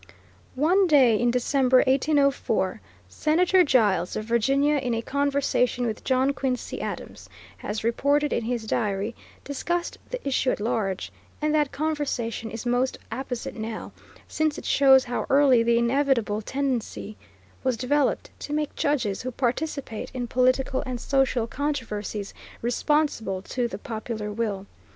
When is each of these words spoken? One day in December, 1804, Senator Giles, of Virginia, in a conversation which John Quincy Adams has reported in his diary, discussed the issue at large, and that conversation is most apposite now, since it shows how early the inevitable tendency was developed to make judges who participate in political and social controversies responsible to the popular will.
One 0.55 0.87
day 0.87 1.19
in 1.19 1.29
December, 1.29 1.83
1804, 1.85 2.81
Senator 3.07 3.63
Giles, 3.63 4.15
of 4.15 4.25
Virginia, 4.25 4.77
in 4.77 4.95
a 4.95 5.01
conversation 5.03 5.85
which 5.85 6.03
John 6.03 6.33
Quincy 6.33 6.81
Adams 6.81 7.29
has 7.57 7.83
reported 7.83 8.33
in 8.33 8.45
his 8.45 8.65
diary, 8.65 9.13
discussed 9.43 9.99
the 10.09 10.27
issue 10.27 10.49
at 10.49 10.59
large, 10.59 11.11
and 11.39 11.53
that 11.53 11.71
conversation 11.71 12.49
is 12.49 12.65
most 12.65 12.97
apposite 13.11 13.53
now, 13.53 13.91
since 14.27 14.57
it 14.57 14.65
shows 14.65 15.03
how 15.03 15.27
early 15.29 15.61
the 15.61 15.77
inevitable 15.77 16.41
tendency 16.41 17.15
was 17.63 17.77
developed 17.77 18.31
to 18.39 18.53
make 18.53 18.75
judges 18.75 19.21
who 19.21 19.29
participate 19.29 20.09
in 20.15 20.25
political 20.25 20.81
and 20.83 20.99
social 20.99 21.45
controversies 21.45 22.33
responsible 22.63 23.43
to 23.43 23.67
the 23.67 23.77
popular 23.77 24.31
will. 24.33 24.65